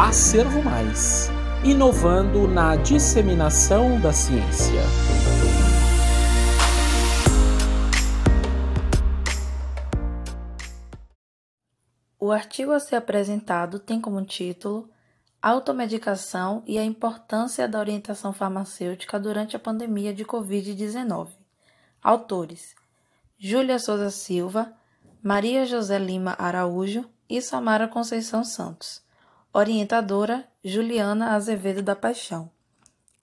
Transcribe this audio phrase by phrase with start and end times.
[0.00, 1.28] Acervo Mais
[1.64, 4.80] inovando na disseminação da ciência.
[12.16, 14.88] O artigo a ser apresentado tem como título
[15.42, 21.30] Automedicação e a importância da orientação farmacêutica durante a pandemia de Covid-19.
[22.00, 22.76] Autores:
[23.36, 24.72] Júlia Souza Silva,
[25.20, 29.07] Maria José Lima Araújo e Samara Conceição Santos.
[29.50, 32.50] Orientadora Juliana Azevedo da Paixão.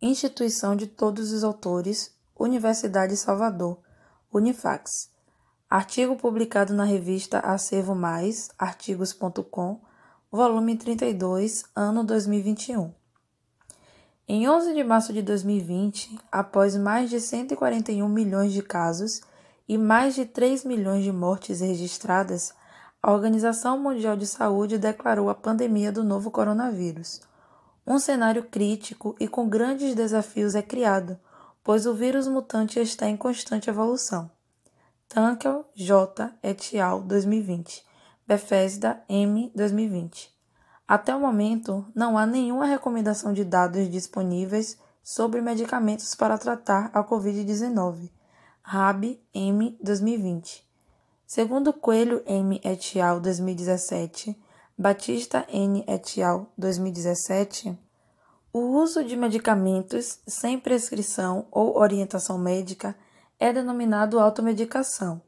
[0.02, 3.78] Instituição de todos os autores, Universidade Salvador,
[4.34, 5.12] Unifax.
[5.70, 9.80] Artigo publicado na revista Acervo Mais, artigos.com,
[10.32, 12.92] volume 32, ano 2021.
[14.28, 19.22] Em 11 de março de 2020, após mais de 141 milhões de casos
[19.70, 22.52] e mais de 3 milhões de mortes registradas,
[23.06, 27.22] a Organização Mundial de Saúde declarou a pandemia do novo coronavírus.
[27.86, 31.16] Um cenário crítico e com grandes desafios é criado,
[31.64, 34.32] pois o vírus mutante está em constante evolução.
[35.08, 36.34] Tankel J.
[36.42, 37.04] et al.
[37.04, 37.86] 2020.
[38.28, 39.52] Bethesda M.
[39.54, 40.34] 2020.
[40.88, 47.04] Até o momento, não há nenhuma recomendação de dados disponíveis sobre medicamentos para tratar a
[47.04, 48.10] Covid-19.
[48.64, 49.78] RAB M.
[49.80, 50.66] 2020.
[51.28, 52.62] Segundo Coelho M.
[52.64, 53.20] et al.
[53.20, 54.38] 2017,
[54.78, 55.84] Batista N.
[55.88, 56.48] et al.
[56.56, 57.76] 2017,
[58.54, 62.96] o uso de medicamentos sem prescrição ou orientação médica
[63.40, 65.20] é denominado automedicação,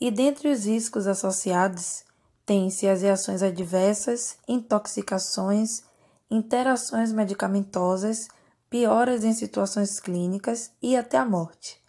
[0.00, 2.04] e dentre os riscos associados
[2.46, 5.82] tem-se as reações adversas, intoxicações,
[6.30, 8.28] interações medicamentosas,
[8.70, 11.79] pioras em situações clínicas e até a morte.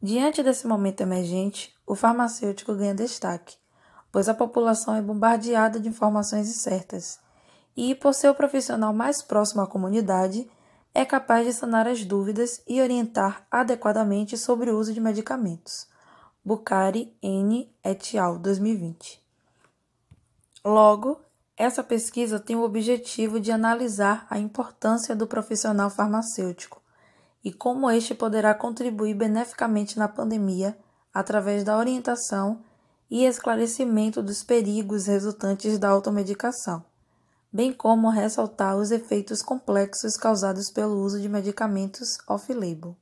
[0.00, 3.56] Diante desse momento emergente, o farmacêutico ganha destaque,
[4.12, 7.18] pois a população é bombardeada de informações incertas
[7.76, 10.48] e, por ser o profissional mais próximo à comunidade,
[10.94, 15.88] é capaz de sanar as dúvidas e orientar adequadamente sobre o uso de medicamentos.
[16.44, 17.68] Bucari N.
[17.84, 18.38] et al.
[18.38, 19.20] 2020.
[20.64, 21.20] Logo,
[21.56, 26.80] essa pesquisa tem o objetivo de analisar a importância do profissional farmacêutico
[27.44, 30.76] e como este poderá contribuir beneficamente na pandemia
[31.12, 32.62] através da orientação
[33.10, 36.84] e esclarecimento dos perigos resultantes da automedicação,
[37.52, 42.96] bem como ressaltar os efeitos complexos causados pelo uso de medicamentos off-label.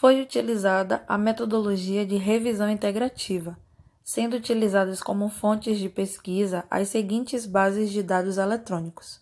[0.00, 3.56] Foi utilizada a metodologia de revisão integrativa,
[4.02, 9.20] sendo utilizadas como fontes de pesquisa as seguintes bases de dados eletrônicos: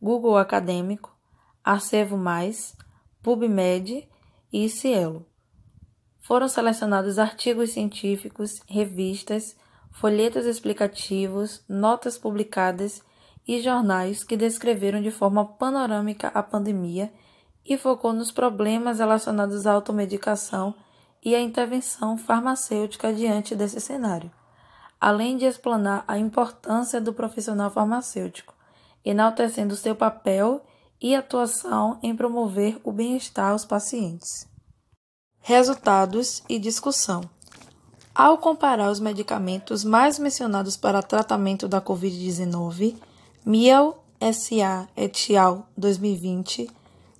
[0.00, 1.12] Google Acadêmico,
[1.64, 2.76] Acervo Mais,
[3.22, 4.08] PubMed
[4.52, 5.24] e Cielo.
[6.20, 9.56] Foram selecionados artigos científicos, revistas,
[9.92, 13.00] folhetos explicativos, notas publicadas
[13.46, 17.12] e jornais que descreveram de forma panorâmica a pandemia
[17.64, 20.74] e focou nos problemas relacionados à automedicação
[21.24, 24.32] e à intervenção farmacêutica diante desse cenário,
[25.00, 28.54] além de explanar a importância do profissional farmacêutico,
[29.04, 30.64] enaltecendo seu papel
[31.02, 34.46] e atuação em promover o bem-estar aos pacientes.
[35.40, 37.28] Resultados e discussão.
[38.14, 42.94] Ao comparar os medicamentos mais mencionados para tratamento da Covid-19,
[43.44, 44.86] Miel S.A.
[44.96, 45.66] et al.
[45.76, 46.70] 2020,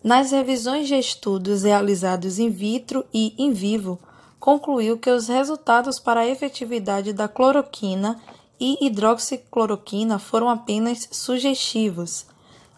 [0.05, 3.99] nas revisões de estudos realizados in vitro e in vivo,
[4.39, 8.21] concluiu que os resultados para a efetividade da cloroquina
[8.61, 12.27] e hidroxicloroquina foram apenas sugestivos,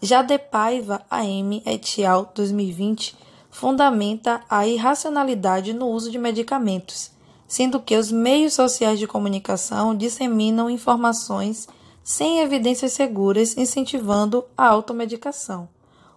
[0.05, 2.31] já De Paiva AM et al.
[2.35, 3.17] 2020
[3.49, 7.11] fundamenta a irracionalidade no uso de medicamentos,
[7.47, 11.67] sendo que os meios sociais de comunicação disseminam informações
[12.03, 15.67] sem evidências seguras, incentivando a automedicação.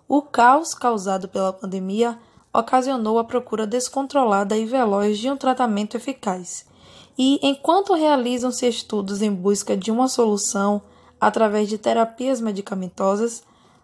[0.06, 2.18] O caos causado pela pandemia
[2.52, 6.66] ocasionou a procura descontrolada e veloz de um tratamento eficaz.
[7.16, 10.82] E, enquanto realizam-se estudos em busca de uma solução
[11.18, 13.42] através de terapias medicamentosas,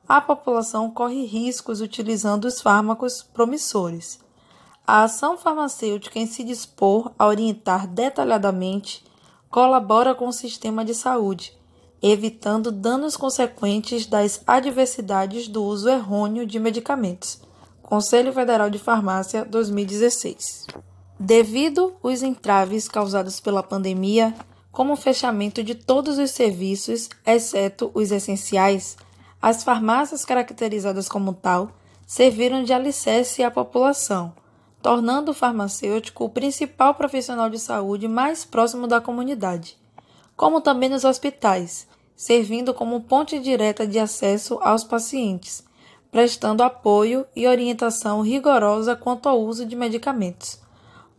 [0.09, 4.21] a população corre riscos utilizando os fármacos promissores.
[4.87, 9.03] A ação farmacêutica em se dispor a orientar detalhadamente
[9.51, 11.57] colabora com o sistema de saúde,
[12.03, 17.41] evitando danos consequentes das adversidades do uso errôneo de medicamentos.
[17.83, 20.67] Conselho Federal de Farmácia 2016.
[21.19, 24.35] Devido os entraves causados pela pandemia,
[24.71, 28.97] como o fechamento de todos os serviços, exceto os essenciais,
[29.47, 31.69] as farmácias caracterizadas como tal
[32.07, 34.33] serviram de alicerce à população,
[34.81, 39.77] tornando o farmacêutico o principal profissional de saúde mais próximo da comunidade,
[40.35, 41.87] como também nos hospitais,
[42.17, 45.63] servindo como ponte direta de acesso aos pacientes,
[46.11, 50.59] prestando apoio e orientação rigorosa quanto ao uso de medicamentos.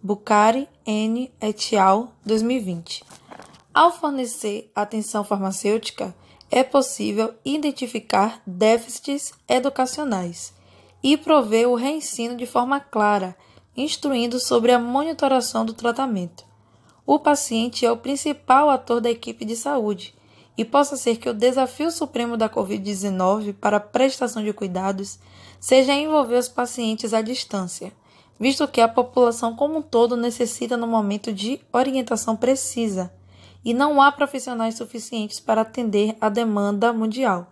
[0.01, 1.31] Bucari N.
[1.39, 2.11] et al.
[2.25, 3.03] 2020.
[3.71, 6.15] Ao fornecer atenção farmacêutica,
[6.51, 10.53] é possível identificar déficits educacionais
[11.03, 13.35] e prover o reensino de forma clara,
[13.75, 16.45] instruindo sobre a monitoração do tratamento.
[17.05, 20.15] O paciente é o principal ator da equipe de saúde
[20.57, 25.19] e possa ser que o desafio supremo da Covid-19 para a prestação de cuidados
[25.59, 27.91] seja envolver os pacientes à distância,
[28.39, 33.11] visto que a população como um todo necessita no momento de orientação precisa
[33.65, 37.51] e não há profissionais suficientes para atender a demanda mundial.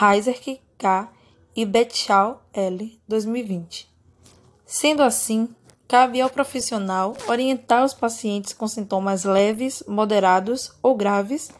[0.00, 0.40] Heiser
[0.78, 1.08] K.
[1.54, 2.98] e Betchal L.
[3.08, 3.90] 2020.
[4.64, 5.48] Sendo assim,
[5.88, 11.50] cabe ao profissional orientar os pacientes com sintomas leves, moderados ou graves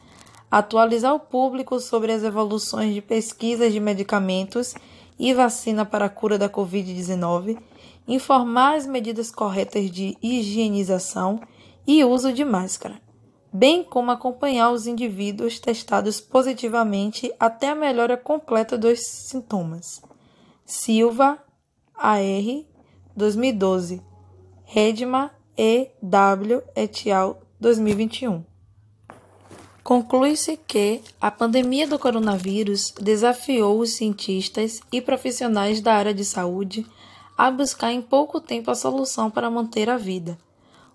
[0.51, 4.75] atualizar o público sobre as evoluções de pesquisas de medicamentos
[5.19, 7.59] e vacina para a cura da Covid-19,
[8.09, 11.41] informar as medidas corretas de higienização
[11.87, 13.01] e uso de máscara,
[13.53, 20.03] bem como acompanhar os indivíduos testados positivamente até a melhora completa dos sintomas.
[20.65, 21.39] Silva,
[21.95, 22.21] AR,
[23.17, 24.03] 2012.
[24.65, 25.91] Redma, E.
[26.01, 26.63] W.
[26.77, 27.43] et al.
[27.61, 28.43] 2021.
[29.83, 36.87] Conclui-se que a pandemia do coronavírus desafiou os cientistas e profissionais da área de saúde
[37.37, 40.39] a buscar em pouco tempo a solução para manter a vida.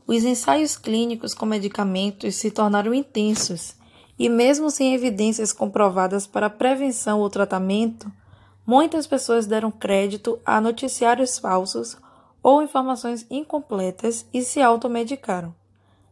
[0.08, 3.76] Os ensaios clínicos com medicamentos se tornaram intensos
[4.18, 8.12] e, mesmo sem evidências comprovadas para prevenção ou tratamento,
[8.66, 11.98] muitas pessoas deram crédito a noticiários falsos
[12.42, 15.54] ou informações incompletas e se automedicaram.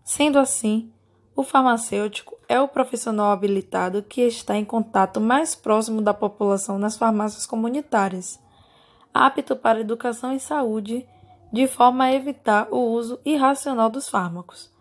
[0.03, 0.91] Sendo assim,
[1.35, 6.97] o farmacêutico é o profissional habilitado que está em contato mais próximo da população nas
[6.97, 8.39] farmácias comunitárias,
[9.13, 11.07] apto para educação e saúde,
[11.53, 14.71] de forma a evitar o uso irracional dos fármacos.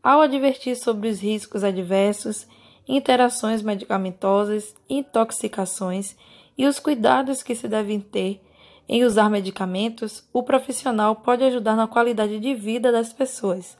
[0.00, 2.46] Ao advertir sobre os riscos adversos,
[2.86, 6.16] interações medicamentosas, intoxicações
[6.56, 8.40] e os cuidados que se devem ter
[8.88, 13.76] em usar medicamentos, o profissional pode ajudar na qualidade de vida das pessoas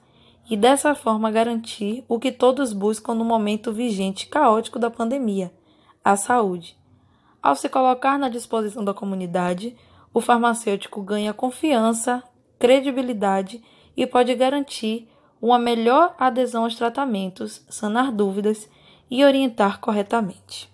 [0.50, 5.53] e dessa forma garantir o que todos buscam no momento vigente caótico da pandemia:
[6.05, 6.77] a saúde.
[7.41, 9.77] Ao se colocar na disposição da comunidade,
[10.15, 12.23] o farmacêutico ganha confiança,
[12.62, 13.61] credibilidade
[13.97, 15.09] e pode garantir
[15.41, 18.69] uma melhor adesão aos tratamentos, sanar dúvidas
[19.11, 20.73] e orientar corretamente.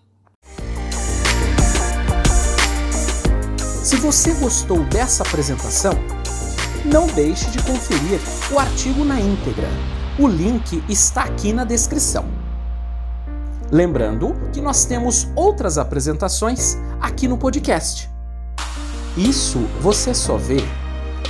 [3.83, 5.95] Se você gostou dessa apresentação,
[6.85, 8.21] não deixe de conferir
[8.53, 9.69] o artigo na íntegra.
[10.21, 12.27] O link está aqui na descrição.
[13.73, 18.11] Lembrando que nós temos outras apresentações aqui no podcast.
[19.17, 20.59] Isso você só vê,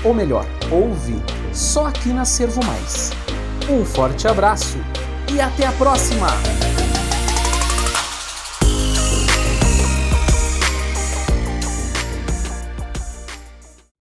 [0.05, 1.21] ou melhor, ouve,
[1.53, 3.11] só aqui na Servo Mais.
[3.69, 4.79] Um forte abraço
[5.33, 6.29] e até a próxima!